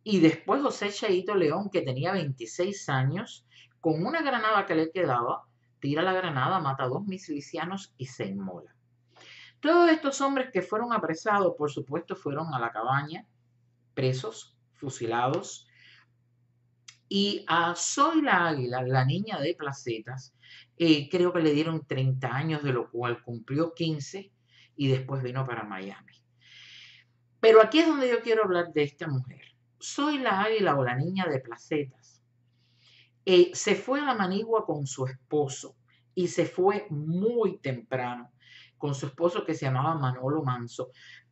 Y 0.03 0.19
después 0.19 0.61
José 0.61 0.89
Cheito 0.89 1.35
León, 1.35 1.69
que 1.69 1.81
tenía 1.81 2.13
26 2.13 2.89
años, 2.89 3.45
con 3.81 4.05
una 4.05 4.21
granada 4.21 4.65
que 4.65 4.73
le 4.73 4.91
quedaba, 4.91 5.43
tira 5.79 6.01
la 6.01 6.13
granada, 6.13 6.59
mata 6.59 6.85
a 6.85 6.87
dos 6.87 7.05
milicianos 7.05 7.93
y 7.97 8.07
se 8.07 8.25
inmola. 8.25 8.76
Todos 9.59 9.89
estos 9.89 10.21
hombres 10.21 10.49
que 10.51 10.61
fueron 10.61 10.93
apresados, 10.93 11.55
por 11.57 11.71
supuesto, 11.71 12.15
fueron 12.15 12.53
a 12.53 12.59
la 12.59 12.71
cabaña, 12.71 13.25
presos, 13.93 14.55
fusilados. 14.73 15.67
Y 17.09 17.45
a 17.47 17.73
Soy 17.75 18.21
la 18.21 18.47
Águila, 18.47 18.83
la 18.83 19.05
niña 19.05 19.39
de 19.39 19.55
Placetas, 19.55 20.35
eh, 20.77 21.09
creo 21.09 21.33
que 21.33 21.39
le 21.39 21.53
dieron 21.53 21.85
30 21.85 22.27
años, 22.27 22.63
de 22.63 22.73
lo 22.73 22.91
cual 22.91 23.23
cumplió 23.23 23.73
15 23.73 24.31
y 24.75 24.87
después 24.87 25.23
vino 25.23 25.45
para 25.45 25.63
Miami. 25.63 26.13
Pero 27.39 27.61
aquí 27.61 27.79
es 27.79 27.87
donde 27.87 28.09
yo 28.09 28.21
quiero 28.21 28.43
hablar 28.43 28.73
de 28.73 28.83
esta 28.83 29.07
mujer. 29.07 29.41
Soy 29.79 30.19
la 30.19 30.41
Águila 30.41 30.75
o 30.75 30.83
la 30.83 30.95
niña 30.95 31.25
de 31.25 31.39
Placetas. 31.39 32.21
Eh, 33.25 33.51
se 33.53 33.75
fue 33.75 34.01
a 34.01 34.05
la 34.05 34.15
Manigua 34.15 34.65
con 34.65 34.85
su 34.85 35.05
esposo 35.05 35.75
y 36.13 36.27
se 36.27 36.45
fue 36.45 36.87
muy 36.89 37.57
temprano 37.57 38.31
con 38.77 38.95
su 38.95 39.07
esposo 39.07 39.45
que 39.45 39.53
se 39.53 39.65
llamaba 39.65 39.95
Manolo 39.95 40.43
Manso. 40.43 40.89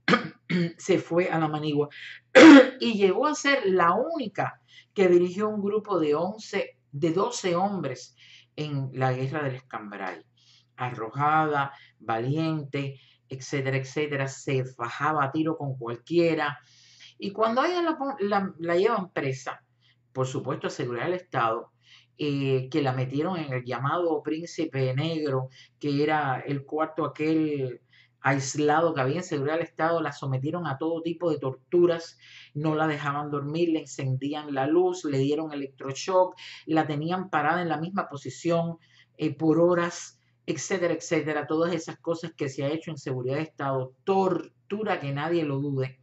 se 0.78 1.00
fue 1.00 1.30
a 1.30 1.40
la 1.40 1.48
Manigua 1.48 1.90
y 2.80 2.94
llegó 2.94 3.26
a 3.26 3.36
ser 3.36 3.64
la 3.66 3.94
única 3.94 4.62
que 4.94 5.08
dirigió 5.08 5.50
un 5.50 5.62
grupo 5.62 6.00
de 6.00 6.16
11, 6.16 6.78
de 6.92 7.12
12 7.12 7.56
hombres 7.56 8.16
en 8.56 8.90
la 8.94 9.14
guerra 9.14 9.44
del 9.44 9.56
Escambray. 9.56 10.24
Arrojada, 10.78 11.74
valiente, 12.00 13.00
etcétera, 13.30 13.78
etcétera, 13.78 14.28
se 14.28 14.66
fajaba 14.66 15.26
a 15.26 15.32
tiro 15.32 15.58
con 15.58 15.78
cualquiera. 15.78 16.60
Y 17.18 17.32
cuando 17.32 17.64
ella 17.64 17.82
la, 18.20 18.54
la, 18.60 18.76
llevan 18.76 19.12
presa, 19.12 19.64
por 20.12 20.28
supuesto, 20.28 20.68
asegurar 20.68 21.08
el 21.08 21.16
Estado, 21.16 21.72
eh, 22.18 22.70
que 22.70 22.82
la 22.82 22.94
metieron 22.94 23.38
en 23.38 23.54
el 23.54 23.66
llamado 23.66 24.22
príncipe 24.24 24.94
negro, 24.94 25.50
que 25.80 26.04
era 26.04 26.40
el 26.40 26.64
cuarto 26.64 27.06
aquel 27.06 27.82
aislado 28.22 28.94
que 28.94 29.02
había 29.02 29.18
en 29.18 29.24
seguridad 29.24 29.56
del 29.56 29.66
Estado, 29.68 30.02
la 30.02 30.12
sometieron 30.12 30.66
a 30.66 30.80
todo 30.80 31.04
tipo 31.04 31.30
de 31.30 31.38
torturas, 31.38 32.18
no 32.56 32.74
la 32.74 32.88
dejaban 32.88 33.30
dormir, 33.30 33.70
le 33.70 33.82
encendían 33.82 34.54
la 34.54 34.66
luz, 34.66 35.06
le 35.06 35.20
dieron 35.20 35.54
electroshock, 35.54 36.36
la 36.66 36.88
tenían 36.88 37.30
parada 37.30 37.62
en 37.62 37.70
la 37.70 37.78
misma 37.78 38.10
posición 38.10 38.80
eh, 39.18 39.36
por 39.36 39.60
horas, 39.60 40.20
etcétera, 40.48 40.96
etcétera, 40.96 41.46
todas 41.46 41.74
esas 41.74 42.00
cosas 42.00 42.34
que 42.36 42.50
se 42.50 42.64
ha 42.64 42.70
hecho 42.70 42.90
en 42.92 42.98
seguridad 42.98 43.36
de 43.36 43.44
Estado, 43.44 43.94
tortura 44.04 45.00
que 45.00 45.12
nadie 45.12 45.44
lo 45.44 45.60
dude. 45.60 46.00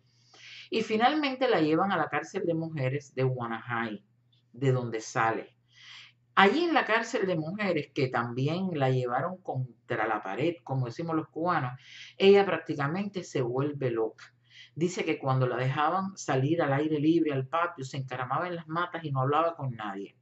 Y 0.71 0.83
finalmente 0.83 1.49
la 1.49 1.61
llevan 1.61 1.91
a 1.91 1.97
la 1.97 2.09
cárcel 2.09 2.45
de 2.47 2.55
mujeres 2.55 3.15
de 3.15 3.25
Guanajay, 3.25 4.05
de 4.53 4.73
donde 4.73 5.01
sale. 5.01 5.57
Allí 6.35 6.65
en 6.65 6.73
la 6.73 6.87
cárcel 6.87 7.27
de 7.27 7.37
mujeres, 7.37 7.91
que 7.95 8.09
también 8.09 8.71
la 8.73 8.91
llevaron 8.91 9.37
contra 9.43 10.07
la 10.07 10.23
pared, 10.23 10.55
como 10.65 10.87
decimos 10.87 11.15
los 11.15 11.29
cubanos, 11.29 11.73
ella 12.17 12.47
prácticamente 12.47 13.23
se 13.23 13.43
vuelve 13.43 13.91
loca. 13.91 14.33
Dice 14.75 15.05
que 15.05 15.19
cuando 15.19 15.47
la 15.47 15.57
dejaban 15.57 16.17
salir 16.17 16.63
al 16.63 16.73
aire 16.73 16.99
libre, 16.99 17.33
al 17.35 17.47
patio, 17.47 17.85
se 17.85 17.99
encaramaba 17.99 18.49
en 18.49 18.57
las 18.57 18.67
matas 18.67 19.05
y 19.05 19.11
no 19.11 19.21
hablaba 19.21 19.55
con 19.55 19.73
nadie. 19.73 20.17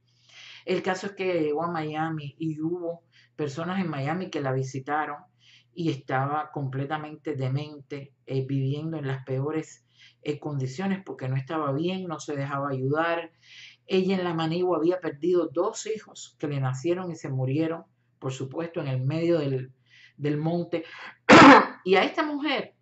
El 0.65 0.83
caso 0.83 1.07
es 1.07 1.13
que 1.13 1.41
llegó 1.41 1.63
a 1.63 1.71
Miami 1.71 2.35
y 2.37 2.59
hubo 2.59 3.03
personas 3.37 3.79
en 3.79 3.89
Miami 3.89 4.29
que 4.29 4.41
la 4.41 4.51
visitaron 4.51 5.17
y 5.73 5.89
estaba 5.89 6.51
completamente 6.51 7.35
demente, 7.35 8.13
eh, 8.25 8.45
viviendo 8.45 8.97
en 8.97 9.07
las 9.07 9.23
peores 9.23 9.85
eh, 10.21 10.39
condiciones 10.39 11.01
porque 11.03 11.27
no 11.27 11.35
estaba 11.35 11.71
bien, 11.71 12.07
no 12.07 12.19
se 12.19 12.35
dejaba 12.35 12.69
ayudar, 12.69 13.31
ella 13.87 14.15
en 14.15 14.23
la 14.23 14.33
Manigua 14.33 14.77
había 14.77 14.99
perdido 14.99 15.47
dos 15.47 15.85
hijos 15.85 16.35
que 16.39 16.47
le 16.47 16.59
nacieron 16.59 17.11
y 17.11 17.15
se 17.15 17.29
murieron, 17.29 17.83
por 18.19 18.31
supuesto, 18.31 18.81
en 18.81 18.87
el 18.87 19.01
medio 19.01 19.39
del, 19.39 19.71
del 20.17 20.37
monte. 20.37 20.85
y 21.83 21.95
a 21.95 22.03
esta 22.03 22.23
mujer 22.23 22.73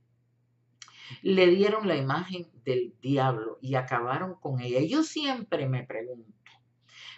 le 1.22 1.48
dieron 1.48 1.88
la 1.88 1.96
imagen 1.96 2.48
del 2.64 2.94
diablo 3.02 3.58
y 3.62 3.76
acabaron 3.76 4.36
con 4.36 4.62
ella. 4.62 4.80
Yo 4.82 5.04
siempre 5.04 5.68
me 5.68 5.84
pregunto, 5.84 6.32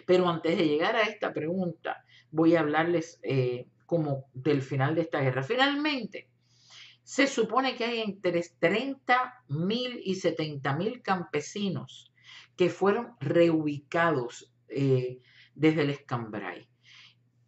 pero 0.06 0.28
antes 0.28 0.56
de 0.56 0.66
llegar 0.66 0.96
a 0.96 1.02
esta 1.02 1.32
pregunta, 1.32 2.04
voy 2.30 2.56
a 2.56 2.60
hablarles 2.60 3.20
eh, 3.22 3.66
como 3.86 4.26
del 4.32 4.62
final 4.62 4.94
de 4.94 5.02
esta 5.02 5.20
guerra. 5.20 5.42
Finalmente, 5.42 6.28
se 7.02 7.26
supone 7.26 7.76
que 7.76 7.84
hay 7.84 8.00
entre 8.00 8.42
30 8.58 9.44
mil 9.48 10.00
y 10.04 10.14
70 10.14 10.76
mil 10.76 11.02
campesinos 11.02 12.11
que 12.62 12.70
fueron 12.70 13.16
reubicados 13.18 14.54
eh, 14.68 15.18
desde 15.52 15.82
el 15.82 15.90
escambray. 15.90 16.68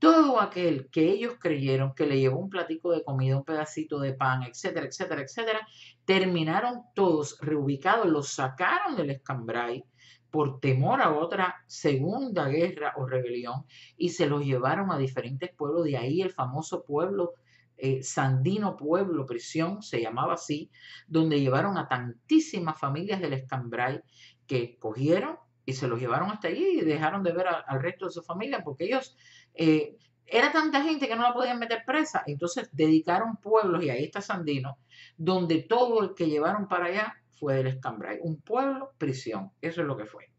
Todo 0.00 0.40
aquel 0.40 0.90
que 0.90 1.09
ellos 1.09 1.35
creyeron 1.38 1.94
que 1.94 2.04
le 2.04 2.18
llevó 2.18 2.40
un 2.40 2.50
platico 2.50 2.90
de 2.90 3.04
comida, 3.04 3.37
un 3.37 3.44
pedacito 3.44 4.00
de 4.00 4.14
pan, 4.14 4.42
etcétera, 4.42 4.87
etcétera, 4.87 5.23
etcétera, 5.23 5.68
terminaron 6.04 6.80
todos 6.97 7.38
reubicados, 7.40 8.09
los 8.09 8.30
sacaron 8.30 8.97
del 8.97 9.11
escambray 9.11 9.85
por 10.33 10.59
temor 10.59 11.00
a 11.00 11.14
otra 11.14 11.62
segunda 11.68 12.49
guerra 12.49 12.94
o 12.97 13.06
rebelión 13.06 13.66
y 13.97 14.09
se 14.09 14.26
los 14.26 14.44
llevaron 14.44 14.90
a 14.90 14.99
diferentes 14.99 15.54
pueblos, 15.54 15.85
de 15.85 15.97
ahí 15.97 16.23
el 16.23 16.33
famoso 16.33 16.83
pueblo 16.83 17.35
eh, 17.76 18.02
Sandino 18.02 18.76
Pueblo 18.76 19.26
Prisión, 19.26 19.83
se 19.83 20.00
llamaba 20.00 20.35
así, 20.35 20.71
donde 21.09 21.40
llevaron 21.40 21.76
a 21.76 21.88
tantísimas 21.88 22.78
familias 22.78 23.21
del 23.21 23.33
Escambray 23.33 24.00
que 24.47 24.79
cogieron 24.79 25.39
y 25.65 25.73
se 25.73 25.89
los 25.89 25.99
llevaron 25.99 26.31
hasta 26.31 26.49
allí 26.49 26.79
y 26.79 26.81
dejaron 26.83 27.23
de 27.23 27.33
ver 27.33 27.47
al 27.49 27.83
resto 27.83 28.07
de 28.07 28.13
su 28.13 28.23
familia 28.23 28.63
porque 28.63 28.85
ellos, 28.85 29.17
eh, 29.55 29.97
era 30.27 30.53
tanta 30.53 30.83
gente 30.83 31.09
que 31.09 31.17
no 31.17 31.23
la 31.23 31.35
podían 31.35 31.59
meter 31.59 31.83
presa, 31.87 32.23
entonces 32.27 32.69
dedicaron 32.73 33.37
pueblos, 33.37 33.85
y 33.85 33.91
ahí 33.91 34.05
está 34.05 34.21
Sandino, 34.21 34.79
donde 35.17 35.63
todo 35.63 36.03
el 36.03 36.15
que 36.15 36.29
llevaron 36.29 36.67
para 36.67 36.87
allá 36.87 37.15
fue 37.31 37.57
del 37.57 37.67
Escambray, 37.69 38.19
un 38.23 38.41
pueblo, 38.41 38.93
prisión, 38.97 39.53
eso 39.61 39.83
es 39.83 39.87
lo 39.87 39.97
que 39.97 40.07
fue. 40.07 40.31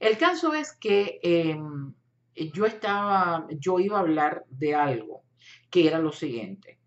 El 0.00 0.18
caso 0.18 0.52
es 0.54 0.72
que 0.72 1.18
em, 1.22 1.94
yo 2.34 2.66
estaba, 2.66 3.46
yo 3.58 3.78
iba 3.80 3.96
a 3.96 4.00
hablar 4.00 4.44
de 4.48 4.74
algo 4.74 5.22
que 5.70 5.86
era 5.86 5.98
lo 5.98 6.12
siguiente. 6.12 6.78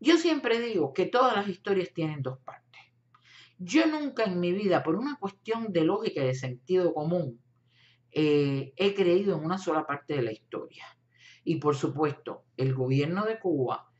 Yo 0.00 0.16
siempre 0.18 0.60
digo 0.60 0.92
que 0.92 1.06
todas 1.06 1.36
las 1.36 1.48
historias 1.48 1.92
tienen 1.94 2.22
dos 2.22 2.38
partes. 2.40 2.63
Yo 3.58 3.86
nunca 3.86 4.24
en 4.24 4.40
mi 4.40 4.52
vida, 4.52 4.82
por 4.82 4.96
una 4.96 5.16
cuestión 5.16 5.72
de 5.72 5.84
lógica 5.84 6.22
y 6.22 6.26
de 6.26 6.34
sentido 6.34 6.92
común, 6.92 7.40
eh, 8.10 8.72
he 8.76 8.94
creído 8.94 9.36
en 9.36 9.44
una 9.44 9.58
sola 9.58 9.86
parte 9.86 10.14
de 10.14 10.22
la 10.22 10.32
historia. 10.32 10.84
Y 11.44 11.56
por 11.56 11.76
supuesto, 11.76 12.44
el 12.56 12.74
gobierno 12.74 13.24
de 13.24 13.38
Cuba, 13.38 13.90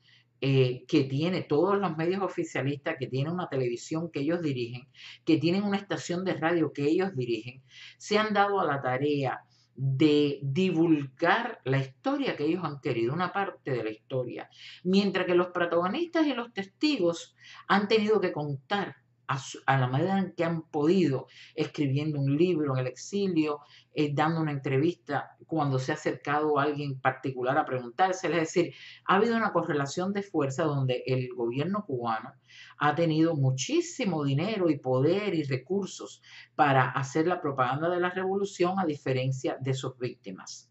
eh, 0.40 0.84
que 0.86 1.04
tiene 1.04 1.42
todos 1.42 1.78
los 1.78 1.96
medios 1.96 2.22
oficialistas, 2.22 2.96
que 2.98 3.06
tiene 3.06 3.30
una 3.30 3.48
televisión 3.48 4.10
que 4.10 4.20
ellos 4.20 4.42
dirigen, 4.42 4.88
que 5.24 5.38
tienen 5.38 5.62
una 5.62 5.76
estación 5.76 6.24
de 6.24 6.34
radio 6.34 6.72
que 6.72 6.84
ellos 6.84 7.14
dirigen, 7.14 7.62
se 7.98 8.18
han 8.18 8.34
dado 8.34 8.60
a 8.60 8.66
la 8.66 8.82
tarea 8.82 9.44
de 9.76 10.38
divulgar 10.42 11.60
la 11.64 11.78
historia 11.78 12.36
que 12.36 12.44
ellos 12.44 12.64
han 12.64 12.80
querido, 12.80 13.12
una 13.12 13.32
parte 13.32 13.72
de 13.72 13.84
la 13.84 13.90
historia, 13.90 14.48
mientras 14.84 15.26
que 15.26 15.34
los 15.34 15.48
protagonistas 15.48 16.26
y 16.26 16.34
los 16.34 16.52
testigos 16.52 17.34
han 17.66 17.88
tenido 17.88 18.20
que 18.20 18.32
contar 18.32 19.03
a, 19.26 19.78
la 19.78 19.86
manera 19.86 20.18
en 20.18 20.32
que 20.32 20.44
han 20.44 20.62
podido, 20.62 21.26
escribiendo 21.54 22.20
un 22.20 22.36
libro 22.36 22.74
en 22.74 22.80
el 22.80 22.86
exilio, 22.86 23.60
eh, 23.94 24.12
dando 24.14 24.40
una 24.40 24.52
entrevista 24.52 25.36
cuando 25.46 25.78
se 25.78 25.92
ha 25.92 25.94
acercado 25.94 26.58
a 26.58 26.64
alguien 26.64 27.00
particular 27.00 27.56
a 27.58 27.64
preguntarse. 27.64 28.28
Es 28.28 28.34
decir, 28.34 28.74
ha 29.06 29.16
habido 29.16 29.36
una 29.36 29.52
correlación 29.52 30.12
de 30.12 30.22
fuerza 30.22 30.64
donde 30.64 31.02
el 31.06 31.28
gobierno 31.34 31.84
cubano 31.86 32.32
ha 32.78 32.94
tenido 32.94 33.34
muchísimo 33.34 34.24
dinero 34.24 34.70
y 34.70 34.78
poder 34.78 35.34
y 35.34 35.44
recursos 35.44 36.22
para 36.54 36.90
hacer 36.90 37.26
la 37.26 37.40
propaganda 37.40 37.88
de 37.88 38.00
la 38.00 38.10
revolución 38.10 38.78
a 38.78 38.86
diferencia 38.86 39.56
de 39.60 39.74
sus 39.74 39.96
víctimas. 39.98 40.70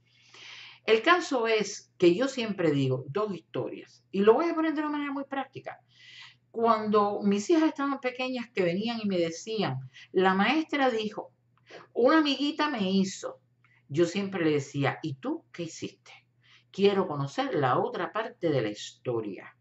El 0.86 1.02
caso 1.02 1.48
es 1.48 1.94
que 1.98 2.14
yo 2.14 2.28
siempre 2.28 2.72
digo 2.72 3.06
dos 3.08 3.34
historias 3.34 4.04
y 4.12 4.20
lo 4.20 4.34
voy 4.34 4.50
a 4.50 4.56
poner 4.56 4.74
de 4.74 4.82
una 4.82 4.90
manera 4.90 5.14
muy 5.14 5.24
práctica 5.24 5.80
cuando 6.54 7.20
mis 7.24 7.50
hijas 7.50 7.70
estaban 7.70 8.00
pequeñas 8.00 8.46
que 8.54 8.62
venían 8.62 9.00
y 9.02 9.08
me 9.08 9.18
decían, 9.18 9.90
la 10.12 10.36
maestra 10.36 10.92
dijo, 10.92 11.32
una 11.94 12.20
amiguita 12.20 12.70
me 12.70 12.92
hizo, 12.92 13.40
yo 13.88 14.06
siempre 14.06 14.46
le 14.46 14.52
decía, 14.52 15.00
¿y 15.02 15.16
tú 15.16 15.46
qué 15.52 15.64
hiciste? 15.64 16.12
Quiero 16.70 17.08
conocer 17.08 17.56
la 17.56 17.80
otra 17.80 18.14
parte 18.14 18.50
de 18.50 18.62
la 18.62 18.70
historia. 18.70 19.58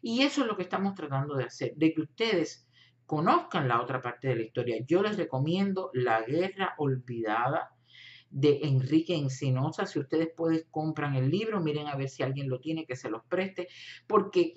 Y 0.00 0.22
eso 0.22 0.42
es 0.42 0.46
lo 0.46 0.56
que 0.56 0.62
estamos 0.62 0.94
tratando 0.94 1.34
de 1.34 1.42
hacer, 1.42 1.72
de 1.74 1.92
que 1.92 2.02
ustedes 2.02 2.68
conozcan 3.04 3.66
la 3.66 3.82
otra 3.82 4.00
parte 4.00 4.28
de 4.28 4.36
la 4.36 4.42
historia. 4.42 4.76
Yo 4.86 5.02
les 5.02 5.16
recomiendo 5.16 5.90
La 5.92 6.22
Guerra 6.22 6.76
Olvidada 6.78 7.74
de 8.30 8.60
Enrique 8.62 9.16
Encinosa. 9.16 9.86
Si 9.86 9.98
ustedes 9.98 10.28
pueden, 10.36 10.62
compran 10.70 11.16
el 11.16 11.32
libro, 11.32 11.60
miren 11.60 11.88
a 11.88 11.96
ver 11.96 12.08
si 12.08 12.22
alguien 12.22 12.48
lo 12.48 12.60
tiene, 12.60 12.86
que 12.86 12.94
se 12.94 13.10
los 13.10 13.24
preste, 13.24 13.66
porque 14.06 14.54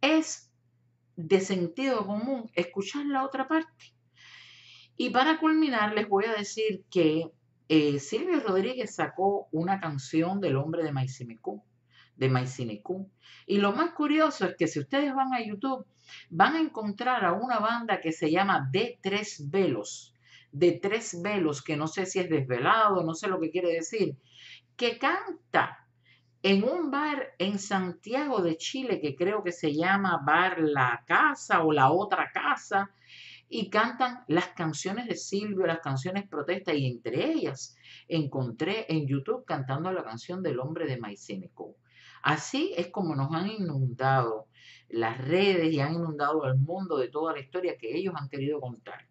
es 0.00 0.45
de 1.16 1.40
sentido 1.40 2.06
común 2.06 2.50
escuchar 2.54 3.06
la 3.06 3.24
otra 3.24 3.48
parte. 3.48 3.94
Y 4.96 5.10
para 5.10 5.38
culminar, 5.38 5.94
les 5.94 6.08
voy 6.08 6.24
a 6.26 6.34
decir 6.34 6.84
que 6.90 7.30
eh, 7.68 7.98
Silvio 7.98 8.40
Rodríguez 8.40 8.94
sacó 8.94 9.48
una 9.50 9.80
canción 9.80 10.40
del 10.40 10.56
hombre 10.56 10.82
de 10.84 10.92
Maisimicú, 10.92 11.62
de 12.16 12.28
Maisimicú. 12.28 13.10
Y 13.46 13.58
lo 13.58 13.72
más 13.72 13.92
curioso 13.92 14.46
es 14.46 14.56
que 14.56 14.68
si 14.68 14.80
ustedes 14.80 15.14
van 15.14 15.34
a 15.34 15.44
YouTube, 15.44 15.86
van 16.30 16.54
a 16.54 16.60
encontrar 16.60 17.24
a 17.24 17.32
una 17.32 17.58
banda 17.58 18.00
que 18.00 18.12
se 18.12 18.30
llama 18.30 18.68
De 18.70 18.98
Tres 19.02 19.50
Velos, 19.50 20.14
de 20.52 20.72
Tres 20.72 21.20
Velos, 21.22 21.62
que 21.62 21.76
no 21.76 21.88
sé 21.88 22.06
si 22.06 22.20
es 22.20 22.30
desvelado, 22.30 23.02
no 23.02 23.14
sé 23.14 23.28
lo 23.28 23.40
que 23.40 23.50
quiere 23.50 23.72
decir, 23.72 24.16
que 24.76 24.98
canta 24.98 25.85
en 26.48 26.62
un 26.62 26.92
bar 26.92 27.34
en 27.38 27.58
Santiago 27.58 28.40
de 28.40 28.56
Chile 28.56 29.00
que 29.00 29.16
creo 29.16 29.42
que 29.42 29.50
se 29.50 29.74
llama 29.74 30.22
Bar 30.24 30.60
La 30.60 31.02
Casa 31.04 31.64
o 31.64 31.72
La 31.72 31.90
Otra 31.90 32.30
Casa 32.32 32.92
y 33.48 33.68
cantan 33.68 34.22
las 34.28 34.46
canciones 34.50 35.08
de 35.08 35.16
Silvio, 35.16 35.66
las 35.66 35.80
canciones 35.80 36.28
protesta 36.28 36.72
y 36.72 36.86
entre 36.86 37.32
ellas 37.32 37.76
encontré 38.06 38.86
en 38.88 39.08
YouTube 39.08 39.44
cantando 39.44 39.90
la 39.90 40.04
canción 40.04 40.40
del 40.40 40.60
hombre 40.60 40.86
de 40.86 40.98
Maicénico. 40.98 41.74
Así 42.22 42.72
es 42.76 42.92
como 42.92 43.16
nos 43.16 43.34
han 43.34 43.48
inundado 43.48 44.46
las 44.88 45.18
redes 45.18 45.72
y 45.72 45.80
han 45.80 45.94
inundado 45.94 46.44
al 46.44 46.58
mundo 46.58 46.96
de 46.96 47.08
toda 47.08 47.32
la 47.32 47.40
historia 47.40 47.76
que 47.76 47.96
ellos 47.96 48.14
han 48.16 48.28
querido 48.28 48.60
contar. 48.60 49.08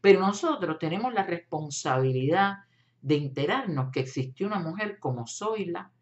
Pero 0.00 0.18
nosotros 0.18 0.80
tenemos 0.80 1.14
la 1.14 1.22
responsabilidad 1.22 2.54
de 3.02 3.18
enterarnos 3.18 3.92
que 3.92 4.00
existió 4.00 4.48
una 4.48 4.58
mujer 4.58 4.98
como 4.98 5.28
Zoila, 5.28 5.92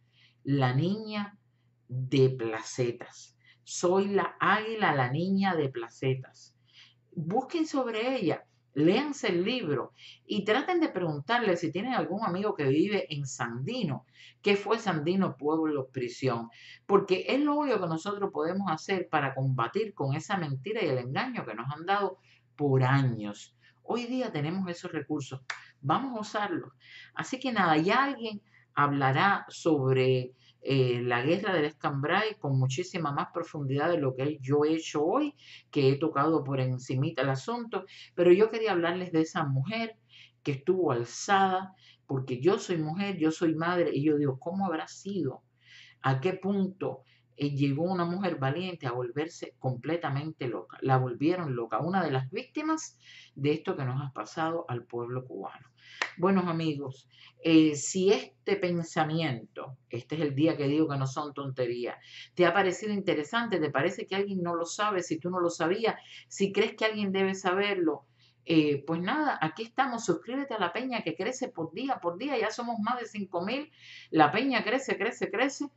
la 0.45 0.75
niña 0.75 1.39
de 1.89 2.31
placetas. 2.31 3.37
Soy 3.65 4.09
la 4.09 4.37
águila, 4.41 4.95
la 4.95 5.11
niña 5.11 5.55
de 5.55 5.69
placetas. 5.69 6.57
Busquen 7.13 7.67
sobre 7.67 8.17
ella, 8.17 8.45
léanse 8.75 9.29
el 9.29 9.45
libro 9.45 9.93
y 10.25 10.45
traten 10.45 10.81
de 10.81 10.89
preguntarle 10.89 11.57
si 11.57 11.73
tienen 11.73 11.95
algún 11.95 12.25
amigo 12.25 12.55
que 12.55 12.65
vive 12.65 13.13
en 13.15 13.27
Sandino, 13.27 14.07
qué 14.43 14.57
fue 14.57 14.79
Sandino, 14.79 15.37
pueblo, 15.37 15.89
prisión, 15.89 16.49
porque 16.87 17.27
es 17.29 17.41
lo 17.41 17.57
único 17.57 17.81
que 17.81 17.89
nosotros 17.89 18.31
podemos 18.33 18.71
hacer 18.71 19.09
para 19.09 19.35
combatir 19.35 19.95
con 19.95 20.15
esa 20.15 20.37
mentira 20.37 20.83
y 20.83 20.89
el 20.89 20.99
engaño 20.99 21.45
que 21.45 21.55
nos 21.55 21.71
han 21.73 21.87
dado 21.87 22.19
por 22.57 22.85
años. 22.85 23.57
Hoy 23.83 24.07
día 24.07 24.31
tenemos 24.31 24.69
esos 24.71 24.93
recursos, 24.93 25.41
vamos 25.81 26.17
a 26.17 26.21
usarlos. 26.21 26.73
Así 27.15 27.41
que 27.41 27.53
nada, 27.53 27.77
ya 27.77 28.05
alguien 28.05 28.41
hablará 28.83 29.47
sobre 29.49 30.33
eh, 30.63 31.01
la 31.03 31.23
guerra 31.23 31.55
del 31.55 31.65
Escambray 31.65 32.37
con 32.39 32.59
muchísima 32.59 33.13
más 33.13 33.29
profundidad 33.33 33.91
de 33.91 33.99
lo 33.99 34.15
que 34.15 34.39
yo 34.41 34.65
he 34.65 34.75
hecho 34.75 35.03
hoy, 35.05 35.35
que 35.71 35.91
he 35.91 35.97
tocado 35.97 36.45
por 36.45 36.61
encimita 36.61 37.23
el 37.23 37.31
asunto, 37.31 37.85
pero 38.15 38.33
yo 38.33 38.51
quería 38.51 38.73
hablarles 38.73 39.13
de 39.13 39.23
esa 39.23 39.45
mujer 39.45 39.97
que 40.43 40.53
estuvo 40.53 40.93
alzada, 40.93 41.75
porque 42.07 42.41
yo 42.41 42.59
soy 42.59 42.79
mujer, 42.79 43.17
yo 43.17 43.31
soy 43.31 43.55
madre, 43.55 43.91
y 43.93 44.05
yo 44.05 44.17
digo, 44.17 44.39
¿cómo 44.39 44.67
habrá 44.67 44.87
sido? 44.89 45.43
¿A 46.03 46.21
qué 46.21 46.35
punto 46.35 47.05
eh, 47.41 47.57
llegó 47.57 47.85
una 47.85 48.05
mujer 48.05 48.37
valiente 48.37 48.87
a 48.87 48.93
volverse 48.93 49.55
completamente 49.59 50.47
loca? 50.47 50.77
La 50.83 50.99
volvieron 50.99 51.57
loca, 51.57 51.79
una 51.79 52.05
de 52.05 52.11
las 52.11 52.31
víctimas 52.31 52.99
de 53.35 53.53
esto 53.53 53.79
que 53.79 53.85
nos 53.87 54.03
ha 54.03 54.13
pasado 54.13 54.67
al 54.69 54.85
pueblo 54.85 55.25
cubano. 55.25 55.67
Buenos 56.19 56.47
amigos, 56.49 57.09
eh, 57.43 57.77
si 57.77 58.13
este 58.13 58.57
pensamiento, 58.57 59.79
este 59.89 60.17
es 60.17 60.21
el 60.21 60.35
día 60.35 60.59
que 60.59 60.69
digo 60.69 60.87
que 60.87 60.99
no 60.99 61.07
son 61.07 61.33
tonterías, 61.33 61.97
te 62.35 62.45
ha 62.45 62.53
parecido 62.53 62.93
interesante, 62.93 63.59
te 63.59 63.71
parece 63.71 64.07
que 64.07 64.17
alguien 64.17 64.43
no 64.43 64.55
lo 64.55 64.67
sabe, 64.67 65.03
si 65.03 65.19
tú 65.19 65.31
no 65.31 65.41
lo 65.41 65.49
sabías, 65.49 65.95
si 66.29 66.53
crees 66.53 66.75
que 66.75 66.85
alguien 66.85 67.11
debe 67.11 67.35
saberlo, 67.35 68.05
eh, 68.45 68.85
pues 68.87 69.01
nada, 69.01 69.39
aquí 69.41 69.63
estamos, 69.63 70.05
suscríbete 70.05 70.53
a 70.53 70.59
la 70.59 70.75
peña 70.75 71.03
que 71.03 71.17
crece 71.17 71.49
por 71.49 71.73
día 71.73 72.01
por 72.03 72.19
día, 72.19 72.39
ya 72.39 72.51
somos 72.51 72.79
más 72.81 73.01
de 73.01 73.07
5 73.07 73.47
mil, 73.47 73.71
la 74.11 74.31
peña 74.31 74.63
crece, 74.63 74.99
crece, 74.99 75.31
crece, 75.31 75.71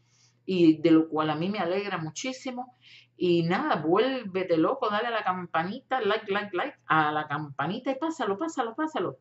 y 0.45 0.81
de 0.81 0.91
lo 0.91 1.09
cual 1.09 1.29
a 1.29 1.35
mí 1.35 1.49
me 1.49 1.59
alegra 1.59 1.97
muchísimo. 1.97 2.75
Y 3.15 3.43
nada, 3.43 3.75
vuélvete 3.75 4.57
loco, 4.57 4.89
dale 4.89 5.07
a 5.07 5.11
la 5.11 5.23
campanita, 5.23 6.01
like, 6.01 6.31
like, 6.31 6.55
like, 6.55 6.77
a 6.87 7.11
la 7.11 7.27
campanita 7.27 7.91
y 7.91 7.95
pásalo, 7.95 8.37
pásalo, 8.37 8.75
pásalo. 8.75 9.17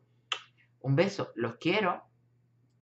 Un 0.81 0.95
beso, 0.95 1.31
los 1.35 1.55
quiero. 1.55 2.03